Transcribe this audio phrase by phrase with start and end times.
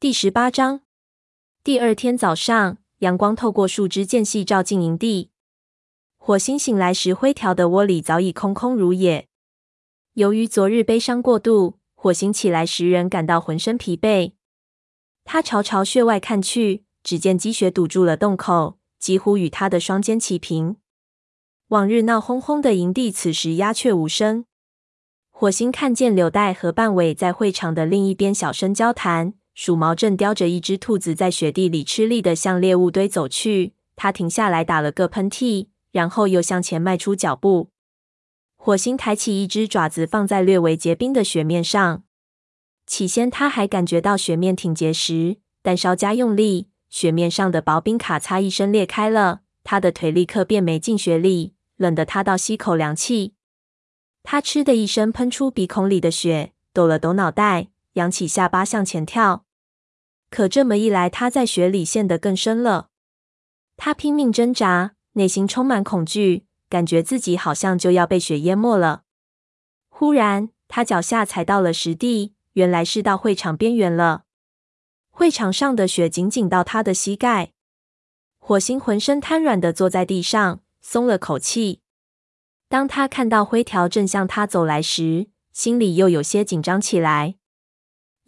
[0.00, 0.80] 第十八章。
[1.62, 5.30] 第二天早上，阳光透过树枝间隙照进营地。
[6.16, 9.28] 火星醒来时，灰条的窝里早已空空如也。
[10.14, 14.32] 由于昨日悲伤过度，火星起来时仍感到浑身疲惫。
[15.24, 20.76] 他朝巢穴外看去，只见积雪堵住了洞口，几乎与他的双肩齐平。
[21.68, 24.46] 往日闹哄哄的营地，此时鸦雀无声。
[25.28, 29.34] 火星看见柳带和半尾在会场的另一边小声交谈。
[29.62, 33.74] 鼠毛正叼着一只兔子在雪地里吃力地向猎物堆走去。
[33.94, 37.68] 他停下来打了个喷嚏，然后又向前迈出脚步。
[38.56, 42.02] 火星抬起一只爪子放在略微结冰的雪面上。
[42.86, 49.40] 起先他还感觉到雪面挺结实，但稍加用力，雪面上的薄冰咔嚓一声裂开了。
[49.62, 53.34] 他的腿立刻变没进雪里，冷得他倒吸口凉气。
[54.22, 57.66] 他嗤的一声喷出鼻孔里的雪，抖了抖脑袋。
[57.94, 59.44] 扬起下巴向前跳，
[60.30, 62.88] 可这么一来，他在雪里陷得更深了。
[63.76, 69.02] 他拼命挣扎，内心充满恐惧，感觉自己好像就要被雪淹没了。
[69.88, 74.22] 忽然，他脚下踩到了实地，原来是到会场边缘了。
[75.10, 77.52] 会场上的雪紧紧到他的膝盖。
[78.38, 81.80] 火星浑身瘫软地坐在地上，松了口气。
[82.68, 87.34] 当他看到灰条正向他走来时，心里又有些紧张起来。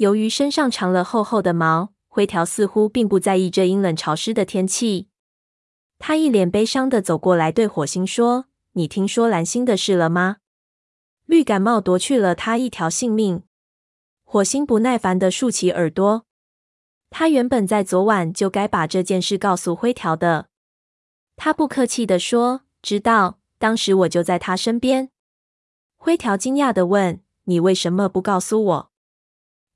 [0.03, 5.07] 由于身上长了厚厚的毛，灰条似乎并不在意这阴冷潮湿的天气。
[6.01, 10.39] 他一脸悲伤地走过来，对火星说：“你听说蓝星的事了吗？
[11.27, 13.45] 绿感冒夺去了他一条性命。”
[14.27, 16.25] 火星不耐烦地竖起耳朵。
[17.11, 20.49] 他原本在昨晚就该把这件事告诉灰条的。
[21.37, 25.11] 他不客气地说：“知道，当时我就在他身边。”
[25.97, 28.92] 灰条惊讶地问：“你为什么不告诉我？”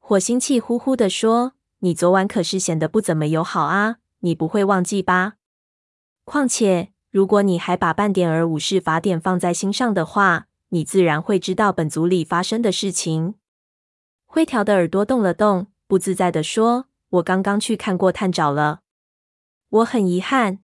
[0.09, 5.35] 火星气呼呼地说：“你昨晚可是显得不怎么友好啊，你不会忘记吧？
[6.25, 13.35] 况且，如果你还把半点儿武士法典放在心上的话，你自然会知道本族里发生的事情。”
[14.27, 16.87] 灰条的耳朵动了动，不自在地说
[17.19, 18.83] ：“我刚刚去看过探长了，
[19.71, 20.61] 我很遗憾。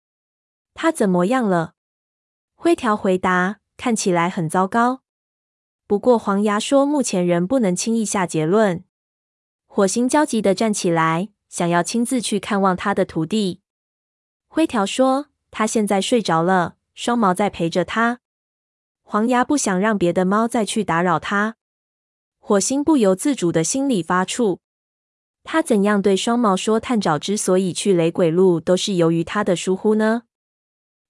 [0.74, 1.75] 他怎么样了？”
[2.59, 5.00] 灰条回答：“看起来很糟糕。
[5.88, 8.84] 不过黄牙说，目前仍不能轻易下结论。”
[9.72, 13.62] 火星焦急地站起来，想要亲自去看望他的徒弟。
[14.47, 18.19] 灰条说：“他现在睡着了，双毛在陪着他。
[19.03, 21.56] 黄牙不想让别的猫再去打扰他。”
[22.41, 24.57] 火星不由自主的心里发怵。
[25.44, 30.24] 他怎样对双毛说，探爪之所以去雷鬼路，都是由于他的疏忽呢？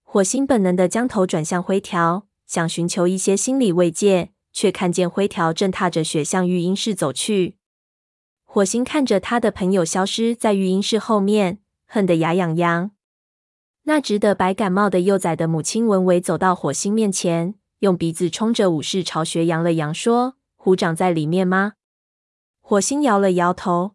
[0.03, 7.55] 火星本能的将头转向灰条，想寻求一些心理慰藉，却看见灰条正踏着雪向育婴室走去。
[8.51, 12.89] 火星看着他的朋友消失在育婴室后面，恨得牙痒痒。
[13.83, 21.73] 那只得白感冒的幼崽的母亲文伟走到火星面前，用鼻子冲着武士巢穴扬了扬，说：“虎长在里面吗？”
[22.59, 23.91] 火星摇了摇头。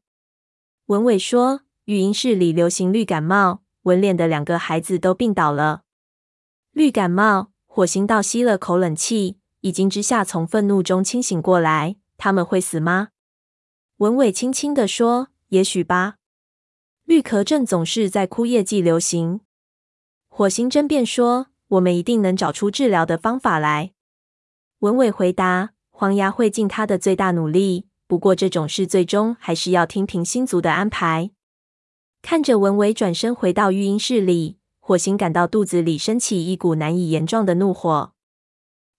[0.87, 5.83] 文伟说：“育婴室里流行绿感冒，文脸的两个孩子都病倒了。”
[6.71, 11.97] 绿感冒，火星倒吸了口冷气，一惊之下从愤怒中清醒过来。
[12.17, 13.09] 他们会死吗？
[13.99, 16.17] 文伟轻轻地说：“也许吧。
[17.05, 19.43] 绿壳症总是在枯叶季流行。”
[20.27, 23.93] 火星争辩说：“我们一定能找出治疗的方法来。”
[24.81, 31.31] 文伟回答：“黄牙会尽他的最大努力，不过这种事最终还是要听平星族的安排。”
[32.21, 38.13] 看着文伟转身回到育婴室里，火星感到肚子里升起一股难以言状的怒火。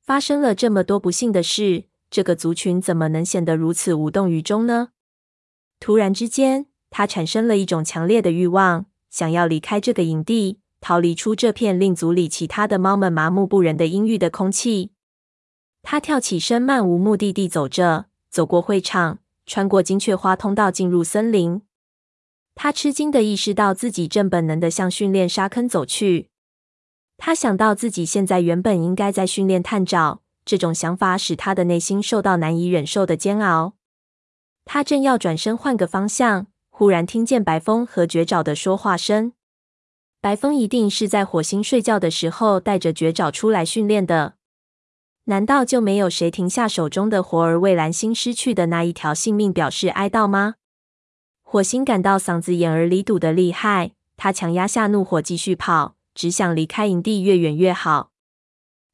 [0.01, 1.89] 发生了这么多不幸的事。
[2.09, 4.89] 这个族群怎么能显得如此无动于衷呢？
[5.79, 14.91] 突然之间，他产生了一种强烈的欲望，想要离开这个营地，逃离出这片令族里其他的猫们麻木不仁的阴郁的空气。
[15.81, 21.61] 他跳起身，漫无目的地走着，走过会场，穿过金雀花通道，进入森林。
[22.55, 26.29] 他吃惊地意识到自己正本能地向训练沙坑走去。
[27.17, 30.21] 他想到自己现在原本应该在训练探爪。
[30.45, 33.73] 这种想法使他的内心受到难以忍受的煎熬。
[34.63, 39.33] 他正要转身换个方向，忽然听见白风和绝爪的说话声。
[40.21, 44.35] 白风一定是在火星睡觉的时候带着绝爪出来训练的。
[45.25, 50.55] 难道就没有谁停下手中的活儿，为蓝星失去的那一条性命表示哀悼吗？
[51.41, 58.11] 火星感到嗓子眼儿里堵得厉害，他强压下怒火，继续跑，只想离开营地越远越好。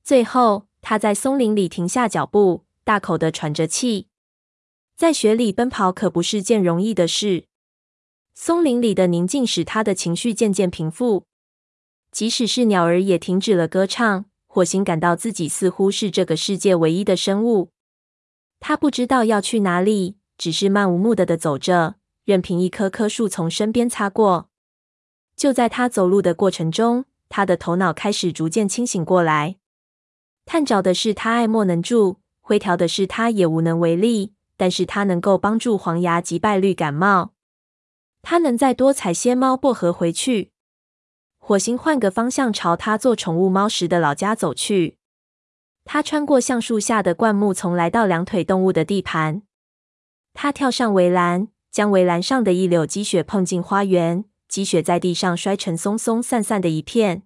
[0.04, 0.71] 最后。
[0.82, 4.08] 他在松林里停下脚步，大口的喘着气。
[4.98, 7.46] 在雪里奔跑可不是件容易的事。
[8.34, 11.26] 松林里的宁静使他的情绪渐渐平复，
[12.12, 14.26] 即使是鸟儿也停止了歌唱。
[14.48, 17.70] 火星感到自己似乎是这个世界唯一的生物。
[18.60, 21.96] 他不知道要去哪里，只是漫无目的的走着，
[22.26, 24.50] 任凭一棵棵树从身边擦过。
[25.38, 29.56] 就在他走路的过程中，他的头脑开始逐渐清醒过来。
[30.46, 34.34] 探找的是他爱莫能助，灰条的是他也无能为力。
[34.58, 37.34] 但是他能够帮助黄牙击败绿感冒。
[38.22, 40.52] 他能再多采些猫薄荷回去。
[41.40, 45.00] 火星换个方向，朝他做宠物猫时的老家走去。
[45.84, 49.42] 他穿过橡树下的灌木丛，来到两腿动物的地盘。
[50.36, 57.24] 他跳上围栏，将围栏上的一绺积雪碰进花园，积雪在地上摔成松松散散的一片。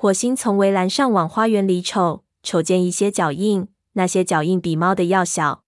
[0.00, 5.64] 火星从围栏上往花园里瞅，瞅见一些脚印，那些脚印比猫的要小。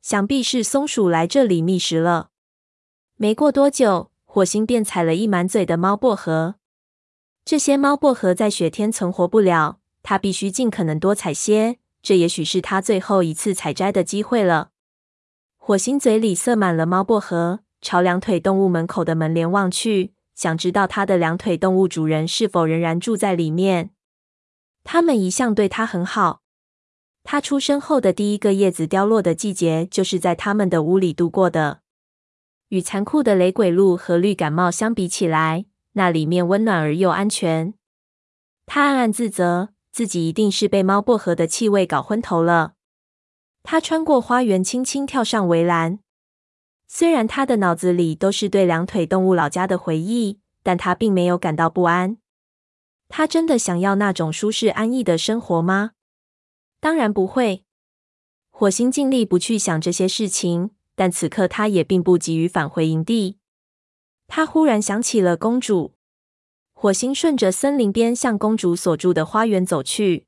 [0.00, 2.28] 想必是松鼠来这里觅食了。
[3.16, 6.54] 没过多久，火星便采了一满嘴的猫薄荷。
[7.44, 11.78] 这些猫薄荷在雪天存活不了，他必须尽可能多采些。
[12.00, 14.70] 这也许是他最后一次采摘的机会了。
[15.58, 23.90] 火星嘴里塞满了猫薄荷，朝两腿动物门口的门帘望去，想知道他的两腿动物主人是否仍然住在里面。
[24.84, 26.40] 他们一向对他很好。
[27.22, 31.82] 他出生后的第一个叶子凋落的季节，就是在他们的屋里度过的。
[32.68, 37.74] 与残酷的雷鬼鹿和绿感冒相比起来，那里面温暖而又安全。
[38.64, 42.72] 他暗暗自责，自己一定是被猫薄荷的气味搞昏头了。
[43.62, 45.98] 他穿过花园，轻轻跳上围栏。
[46.92, 52.16] 虽然他的脑子里都是对两腿动物老家的回忆，但他并没有感到不安。
[53.08, 55.92] 他真的想要那种舒适安逸的生活吗？
[56.80, 57.64] 当然不会。
[58.50, 63.38] 火星尽力不去想这些事情，但此刻他也并不急于返回营地。
[64.26, 65.94] 他忽然想起了公主。
[66.72, 70.26] 火星顺着森林边向公主所住的花园走去。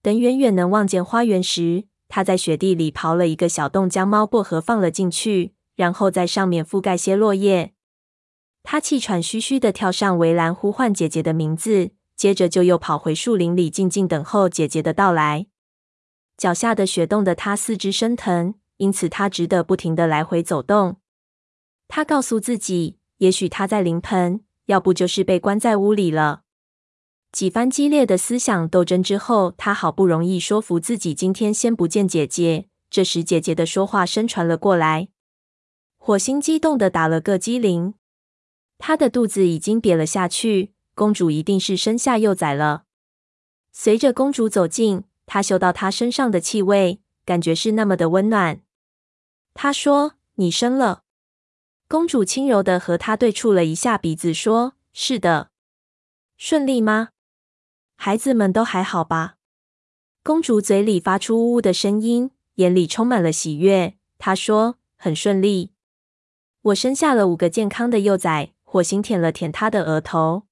[0.00, 7.74] 等远远能望见花园时，他在雪地里刨了一个小洞，将猫薄荷放了进去，然后在上面覆盖些落叶。
[8.62, 15.46] 他气喘吁吁地跳上围栏，呼唤姐姐的名字，接着就又跑回树林里，静静等候姐姐的到来。
[16.36, 20.96] 脚下的雪冻得他四肢生疼，因此他只得不停地来回走动。
[21.86, 26.42] 他告诉自己，也许他在临盆，要不就是被关在屋里了。
[27.30, 32.68] 几番激烈的思想斗争之后，他好不容易说服自己今天先不见姐姐。
[32.88, 35.08] 这时，姐姐的说话声传了过来。
[36.06, 37.94] 火星激动的打了个激灵，
[38.76, 40.74] 他的肚子已经瘪了下去。
[40.94, 42.84] 公主一定是生下幼崽了。
[43.72, 45.04] 随着公主走近。
[45.24, 48.60] 他嗅到她身上的气味，感觉是那么的温暖。
[49.54, 51.04] 他说：“你生了。”
[51.88, 55.48] 公主轻柔的和他对触了一下鼻子，说：“是的。”
[56.36, 57.08] 顺利吗？
[57.96, 59.36] 孩子们都还好吧？
[60.22, 63.96] 公主嘴里发出呜呜的声音，眼里充满了喜悦。
[64.18, 65.72] 她说：“很顺利，
[66.64, 70.42] 我生下了五个健康的幼崽。”火星舔了舔他的额头。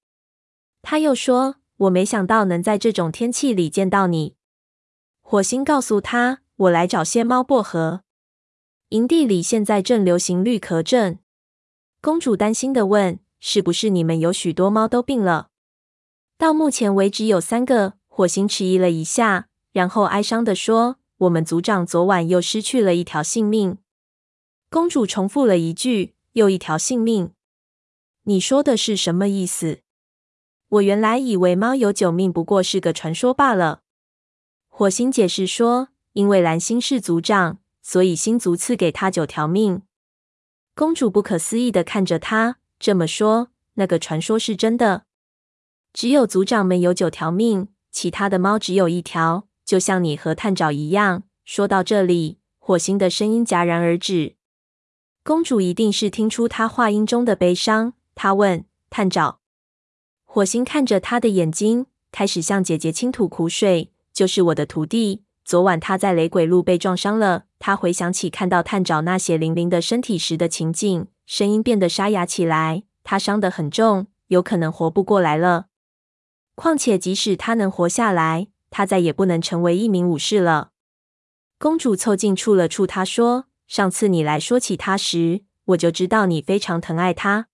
[0.80, 4.36] 他又说：“我没想到能在这种天气里见到你。”
[5.20, 8.02] 火星告诉他：“我来找些猫薄荷。
[8.90, 11.18] 营地里现在正流行绿壳症。”
[12.00, 15.48] 公主担心的问：“是不是你们有许多猫都病了？”
[16.38, 17.94] 到目前为止有三个。
[18.06, 23.78] 火星迟疑了一下，然后哀伤的说：“我们组长昨晚又失去了一条性命。”
[24.72, 27.32] 公主重复了一句：“又一条性命。”
[28.24, 29.80] 你说的是什么意思？
[30.66, 33.82] 我原来以为猫有九命不过是个传说罢了。
[34.70, 39.82] 火星解释说：“因为蓝星是族长，所以星族赐给他九条命。”
[40.74, 45.04] 公主不可思议的看着他，这么说，那个传说是真的？
[45.92, 51.24] 只有族长们有九条命，其他的猫只有一条，就像你和探长一样。
[51.44, 54.36] 说到这里，火星的声音戛然而止。
[55.24, 59.38] 公主一定是听出他话音中的悲伤，她问：“探长？”
[60.26, 63.92] 火星看着他的眼睛，开始向姐姐倾吐苦水。
[64.12, 65.22] 就是我的徒弟。
[65.44, 67.44] 昨晚他在雷鬼路被撞伤了。
[67.58, 72.82] 他回想起看到探长那血淋淋的身体时的情景，声音变得沙哑起来。
[73.04, 75.66] 他伤得很重，有可能活不过来了。
[76.54, 80.70] 况且，即使他能活下来，他再也不能成为一名武士了。
[81.58, 87.48] 公主凑近触了触他，说：“上次你来说起他时，我就知道你非常疼爱他。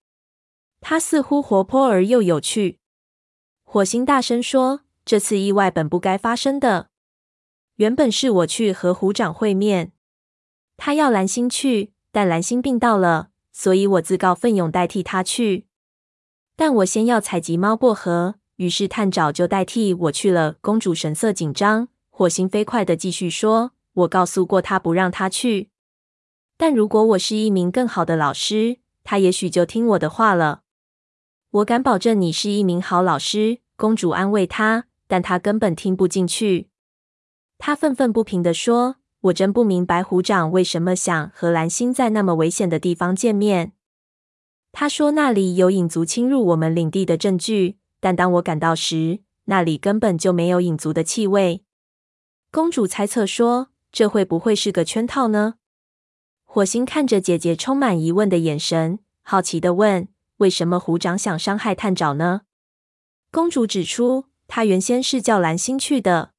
[0.80, 2.80] 他似乎活泼而又有趣。”
[3.62, 4.80] 火星大声说。
[5.04, 6.90] 这次意外本不该发生的。
[7.76, 9.92] 原本是我去和虎长会面，
[10.76, 15.66] 他要蓝星去，但蓝星病倒了，所以我自告奋勇代替他去。
[16.56, 20.56] 但我先要采集猫薄荷，于是探长就代替我去了。
[20.60, 25.70] 公主神色紧张，火星飞快地继续说：“我告诉过他不让他去，
[26.58, 30.62] 但如果我是一名更好的老师，他也许就听我的话了。
[31.50, 36.68] 我敢保证你是一名好老师。”公主安慰他，但他根本听不进去。
[37.58, 38.96] 他愤愤不平地说
[39.30, 43.74] ：“我真不明白虎掌为什么想和蓝星在那么危险的地方见面。”
[44.72, 51.62] 他说：“那里有影族侵入我们领地的证据，但当我赶到时，那里根本就没有影族的气味。”
[52.50, 55.54] 公主猜测说：“这会不会是个圈套呢？”
[56.50, 62.40] 火星看着姐姐充满疑问的眼神，好奇的问：“为什么虎掌想伤害探长呢？”
[63.31, 66.33] 公主指出，她原先是叫蓝星去的。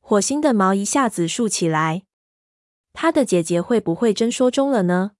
[0.00, 2.02] 火星的毛一下子竖起来。
[2.92, 5.12] 她的姐姐会不会真说中了呢？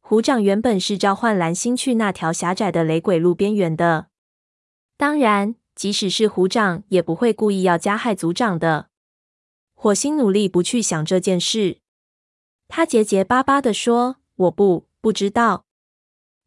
[0.00, 4.08] 虎掌原本是召唤蓝星去那条狭窄的雷鬼路边缘的。
[4.96, 8.88] 当然，即使是虎掌，也不会故意要加害族长的。
[9.74, 11.78] 火星努力不去想这件事。
[12.70, 15.66] 他结结巴巴地说：“我不，不知道。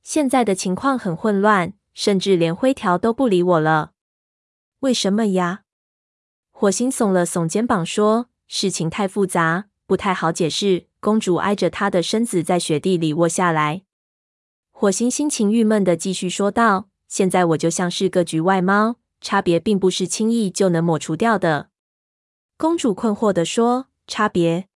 [0.01, 3.91] 现在的情况很混乱。”甚至连灰条都不理我了，
[4.79, 5.61] 为什么呀？
[6.49, 13.83] 火星耸了耸肩膀说：“事情太复杂，不太好解释。”公主挨着他的身子在雪地里卧下来。
[14.71, 21.69] 火星心情郁闷地继续说道：“现在我就像是个局外猫，差别并不是轻易就能抹除掉的。”
[22.57, 24.67] 公主困惑地说：“差别？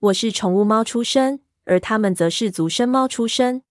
[0.00, 3.62] 我是宠物猫出身，而他们则是族生猫出身。”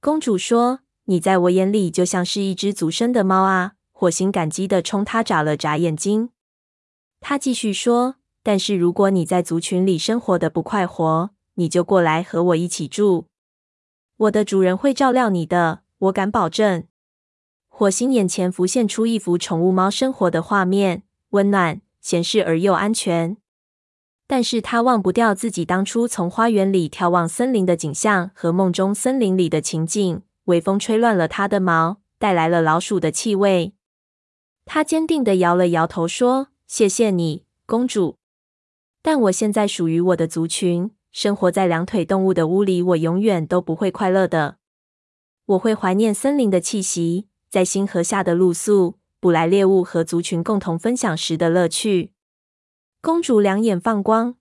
[0.00, 0.80] 公主说。
[1.04, 3.72] 你在我眼里就像是一只族生的猫啊！
[3.90, 6.30] 火星感激地冲他眨了眨眼睛。
[7.18, 8.14] 他继续说
[8.44, 13.26] ：“但是如果你在族群里生活得不快活，你就过来和我一起住。
[14.18, 16.84] 我的主人会照料你的，我敢保证。”
[17.68, 23.36] 火星眼前浮现出一幅宠物猫生活的画面，温暖、闲适而又安全。
[24.30, 30.22] 但是他忘不掉自己当初从花园里眺望森林的景象和梦中森林里的情景。
[30.44, 33.72] 微风吹乱了它的毛，带来了老鼠的气味。
[34.64, 38.18] 他坚定地摇了摇头，说：“谢谢你，公主。
[39.02, 44.58] 但我现在属于我的族群，生活在两腿动物的屋里，我永远都不会快乐的。
[45.46, 52.12] 我会怀念森林的气息，在星河下的露宿，捕来猎物和族群共同分享时的乐趣。”
[53.02, 54.36] 公主两眼放光，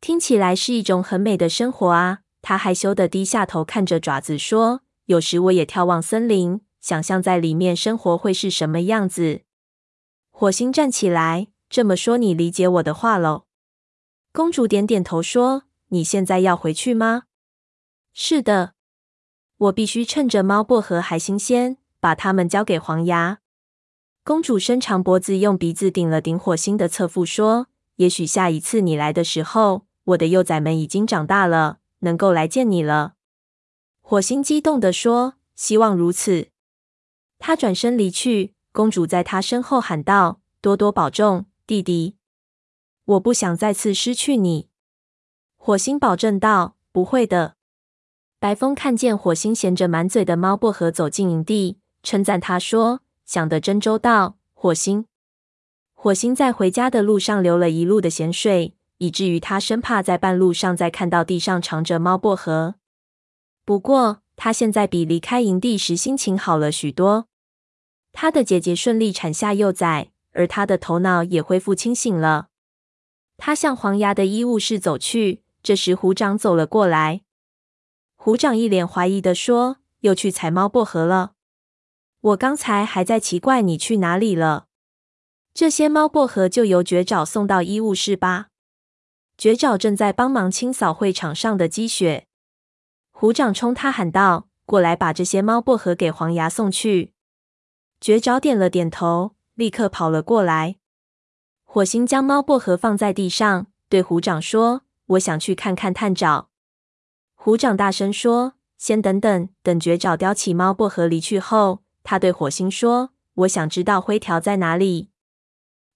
[0.00, 2.20] 听起来是一种很美的生活啊！
[2.40, 4.82] 她害羞地低下头看着爪子说。
[5.06, 9.42] 有时我也眺望森林，想象在里面生活会是什么样子。
[10.30, 13.46] 火星站起来，这么说你理解我的话喽？
[14.32, 17.24] 公主点点头说：“你现在要回去吗
[18.14, 18.74] ？”“是的，
[19.58, 23.40] 我必须趁着猫薄荷还新鲜，把它们交给黄牙。”
[24.24, 33.14] 公主伸长脖子，用鼻子顶了顶火星的侧腹，说：“也许下一次你来的时候，我的幼崽们已经长大了，能够来见你了。”
[34.00, 36.48] 火星激动地说：“希望如此。”
[37.38, 42.16] 他转身离去，公主在他身后喊道：“多多保重，弟弟！
[43.04, 44.68] 我不想再次失去你。”
[45.56, 47.56] 火星保证道：“不会的。”
[48.38, 55.06] 白风看见火星衔着满嘴的猫薄荷走进营地，称赞他说：“想得真周到，火星。”
[56.02, 62.74] 火星在回家的路上流了一路的咸水，以至于他生怕在半路上再看到地上藏着猫薄荷。
[63.64, 67.28] 不过，他现在比离开营地时心情好了许多。
[68.10, 72.48] 他的姐姐顺利产下幼崽，而他的头脑也恢复清醒了。
[73.36, 77.20] 他向黄牙的医务室走去，这时虎掌走了过来。
[78.16, 81.34] 虎掌一脸怀疑地说：“又去采猫薄荷了？
[82.20, 84.66] 我刚才还在奇怪你去哪里了。
[85.54, 88.48] 这些猫薄荷就由绝爪送到医务室吧。”
[89.38, 92.26] 绝爪正在帮忙清扫会场上的积雪。
[93.10, 97.12] 虎掌冲他喊道：“过来，把这些猫薄荷给黄牙送去。”
[98.00, 100.76] 绝爪点了点头，立刻跑了过来。
[101.62, 106.48] 火星将猫薄荷放在地上，对虎掌说：“我想去看看探长。”
[107.34, 115.10] 虎掌大声说：“先等等！”等绝爪叼起猫薄荷离去后，他对火星说：“我想知道灰条在哪里。”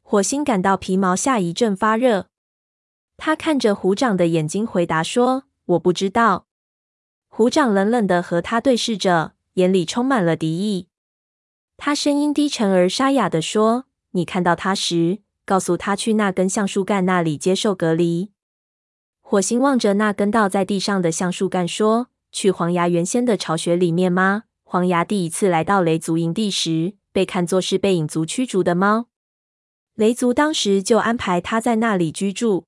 [0.08, 2.28] 火星感到皮毛下一阵发热。
[3.16, 6.46] 他看着虎掌的眼睛，回答说：“我不知道。”
[7.26, 10.86] 虎掌冷冷的和他对视着，眼里充满了敌意。
[11.76, 18.30] 他声音低沉而沙哑地说：“你看到他时，告诉他去那根橡树干那里接受隔离。”
[19.20, 24.44] 火星望着那根倒在地上的橡树干说：“去黄牙原先的巢穴里面吗？
[24.62, 29.08] 黄牙第一次来到雷族营地时，被看作是被影族驱逐的猫。
[29.96, 32.66] 雷族当时就安排他在那里居住。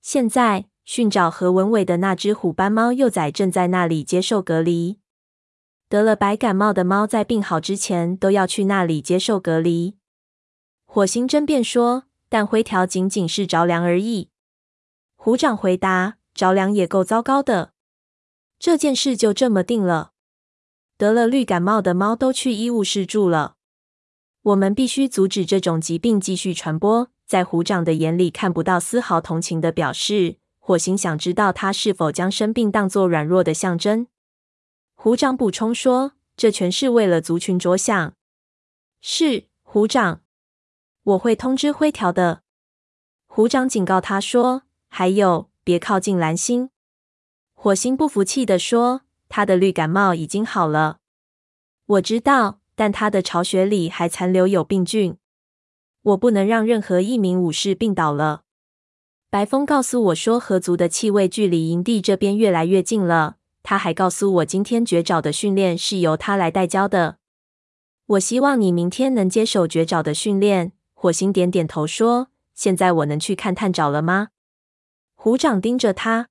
[0.00, 5.00] 现在，寻找何文伟的那只虎斑猫幼崽正在那里接受隔离。
[5.88, 9.96] 得了白感冒的猫在病好之前都要去那里接受隔离。
[10.84, 14.30] 火星争辩说，但灰条仅仅是着凉而已。
[15.16, 17.72] 虎长回答，着凉也够糟糕的。
[18.60, 20.12] 这件事就这么定了。
[20.96, 23.55] 得了绿感冒的猫都去医务室住了。
[24.46, 27.10] 我们必须阻止这种疾病继续传播。
[27.26, 30.36] 在虎长的眼里看不到丝毫同情的表示。
[30.60, 34.08] 火星想知道他是否将生病当作软弱的象征。
[34.96, 38.14] 虎长补充说：“这全是为了族群着想。”
[39.00, 40.22] 是，虎长，
[41.04, 42.42] 我会通知灰条的。
[43.28, 46.70] 虎长警告他说：“还有，别靠近蓝星。”
[47.54, 50.98] 火星不服气地说：“他的绿感冒已经好了。”
[51.86, 52.60] 我知道。
[52.76, 55.16] 但他的巢穴里还残留有病菌，
[56.02, 58.42] 我不能让任何一名武士病倒了。
[59.30, 63.36] 白风告诉我说，河族的气味距离营地这边越来越近了。
[63.62, 67.18] 他还告诉我，今天绝爪的训练是由他来代教的。
[68.06, 70.72] 我希望你明天能接手绝爪的训练。
[70.94, 74.28] 火星点点头说：“现在我能去看探爪了吗？”
[75.16, 76.28] 虎掌盯着他，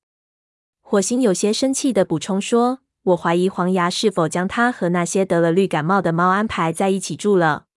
[0.79, 2.79] 火星有些生气的补充说。
[3.05, 7.67] 我怀疑黄牙是否将他和那些得了绿感冒的猫安排在一起住了。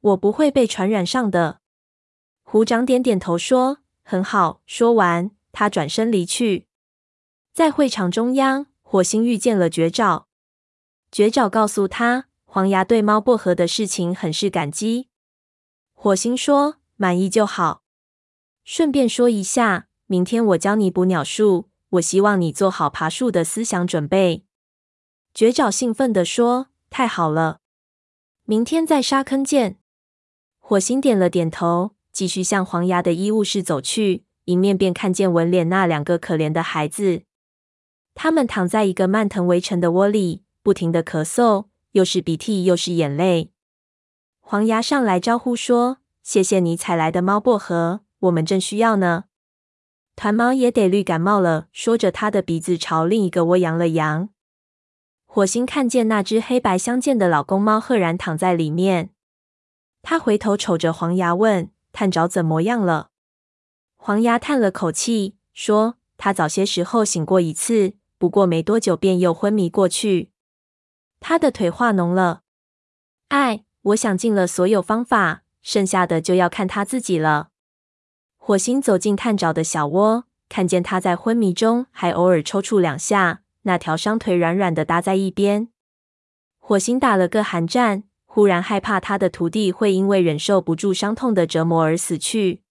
[0.00, 1.60] 我不会被传染上的。
[2.42, 6.66] 虎掌点点头说：“很好。”说完，他转身离去。
[7.54, 10.26] 在会场中央，火星遇见了绝爪。
[11.10, 15.08] 绝爪告诉他，黄牙对猫薄荷的事情很是感激。
[15.94, 17.82] 火星说：“满意就好。
[18.64, 24.44] 顺便说一下，明天我教你捕鸟术。”我希望你做好爬树的思想准备。”
[25.34, 27.60] 绝爪兴奋地说，“太好了，
[28.44, 29.78] 明天在沙坑见。”
[30.60, 37.22] 火星点了点头，继续向黄牙的医务室走去，迎面便看见文脸那两个可怜的孩子。
[38.14, 43.50] 他们躺在一个蔓藤围成的窝里，不停地咳嗽，又是鼻涕又是眼泪。
[44.40, 49.24] 黄牙上来招呼说：“谢谢你采来的猫薄荷，我们正需要呢。”
[50.14, 54.28] 团猫也得绿感冒了，说着，他的鼻子朝另一个窝扬了扬。
[55.24, 59.10] 火星看见那只黑白相间的老公猫赫然躺在里面，
[60.02, 63.08] 他回头瞅着黄牙问：“探长怎么样了？”
[63.96, 70.30] 黄牙叹了口气，说：“他早些时候醒过一次，不过没多久便又昏迷过去。
[71.20, 72.42] 他的腿化脓了。
[73.28, 77.48] 唉，我想尽了所有方法，剩下的就要看他自己了。”
[78.44, 85.68] 火星走进探爪的小窝，看见他在昏迷中还偶尔抽搐两下，那条伤腿软软的搭在一边。
[86.58, 92.62] 火星打了个寒战，忽然害怕他的徒弟会因为忍受不住伤痛的折磨而死去。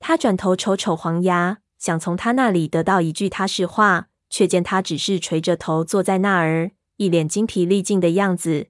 [0.00, 8.66] 他转头瞅瞅黄牙，想从他那里得到一句他是话，却见他只是垂着头坐在那儿，一脸精疲力尽的样子。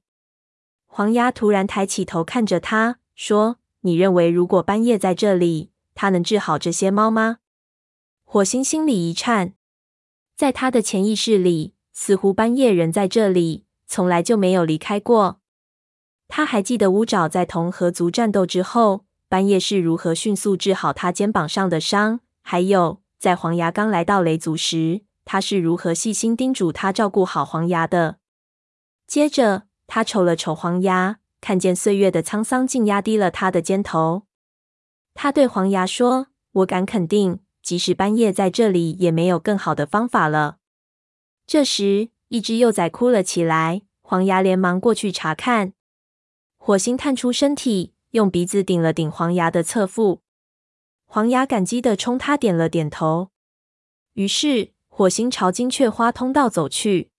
[0.86, 7.38] 黄牙突然抬起头看着他，说：“你认为如果半夜在这里？”他能治好这些猫吗？
[8.24, 9.54] 火星心里一颤，
[10.36, 15.40] 在他的潜意识里，似乎斑夜人在这里，从来就没有离开过。
[16.28, 28.18] 他还记得乌爪在同河族战斗之后，斑夜是如何迅速治好他肩膀上的伤，还有在黄牙刚来到雷族时，他是如何细心叮嘱他照顾好黄牙的。
[29.08, 34.22] 接着，他瞅了瞅黄牙，看见岁月的沧桑竟压低了他的肩头。
[35.22, 40.56] 他对黄牙说：“我敢肯定，即使半夜在这里，也没有更好的方法了。”
[41.46, 43.82] 这时，一只幼崽哭了起来。
[44.00, 45.74] 黄牙连忙过去查看。
[46.56, 50.22] 火星探出身体，用鼻子顶了顶黄牙的侧腹。
[51.04, 53.28] 黄牙感激的冲他点了点头。
[54.14, 57.10] 于是，火星朝金雀花通道走去。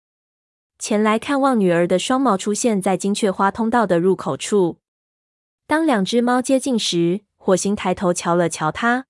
[0.80, 4.80] 前来看望女儿的双毛出现在金雀花通道的入口处。
[5.68, 9.08] 当两只猫接近时，火星抬头瞧了瞧他，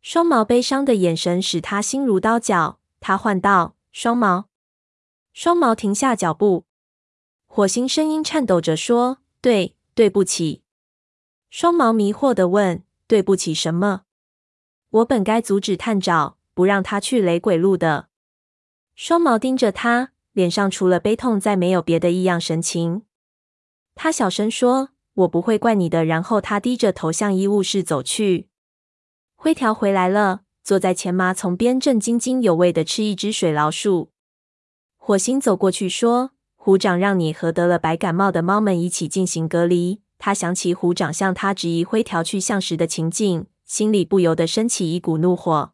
[0.00, 2.80] 双毛悲伤的眼神使他心如刀绞。
[2.98, 4.48] 他唤道：“双毛！”
[5.34, 6.64] 双毛停下脚步。
[7.46, 10.62] 火星声音颤抖着说：“对，对不起。”
[11.50, 14.04] 双毛迷惑的问：“对不起什么？”
[14.88, 18.08] 我本该阻止探爪，不让他去雷鬼路的。
[18.94, 23.02] 双毛盯着他，脸上除了悲痛，再没有别的异样神情。
[23.94, 24.88] 他小声说。
[25.14, 26.04] 我不会怪你的。
[26.04, 28.48] 然后他低着头向医务室走去。
[29.36, 34.10] 灰条回来了，坐在前麻丛边，正津津有味地吃一只水老鼠。
[34.96, 45.72] 火星走过去说：“虎掌让你和得了白感冒的猫们一起进行隔离。”他想起虎掌向他质疑灰条去向时的情景，心里不由得升起一股怒火。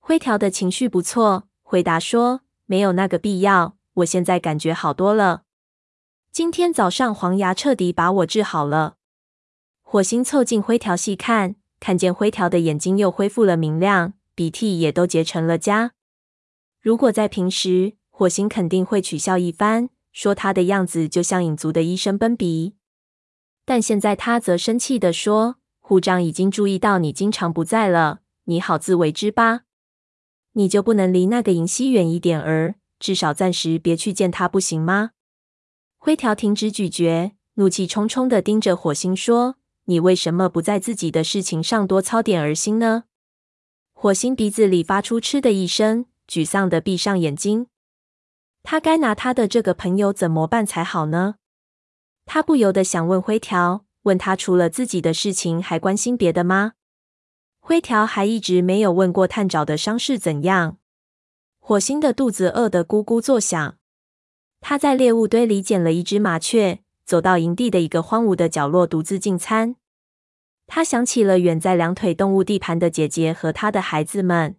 [0.00, 5.42] 灰条的情绪不错，回答说：“没有那个必要，我现在感觉好多了。
[6.32, 8.96] 今天早上黄牙彻底把我治好了。”
[9.84, 15.90] 火星凑近灰条细看，看见灰条的眼睛又恢复了明亮，鼻涕也都结成了痂。
[16.80, 22.76] 如果在平时，火星肯定会取笑一番，说他的样子就像影族的医生奔鼻。
[23.66, 29.64] 但现在他则生气地说：“虎掌已经注意到你经常不在了，你好自为之吧。
[30.52, 35.10] 你就不能离那个银溪远一点儿，至少暂时别去见他，不行吗？”
[36.04, 39.54] 灰条停止咀嚼，怒气冲冲地盯着火星说
[39.86, 43.04] ：“你为什么不在自己的事情上多操点儿心呢？”
[43.94, 47.68] 火星鼻子里发出嗤的一声，沮丧地闭上眼睛。
[48.64, 51.36] 他该拿他的这个朋友怎么办才好呢？
[52.26, 56.72] 他不由得想问灰条，问他除了自己的事情，还关心别的吗？
[57.60, 60.78] 灰条还一直没有问过探长的伤势怎样。
[61.60, 63.76] 火星的肚子饿得咕咕作响，
[64.62, 69.74] 他在猎物堆里捡了一只麻雀，走到营地的一个荒芜的角落，独自进餐。
[70.68, 74.56] 他想起了远在两腿动物地盘的姐姐和他的孩子们。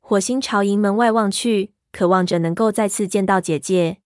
[0.00, 3.98] 火星朝营门外望去，渴望着能够再次见到姐姐，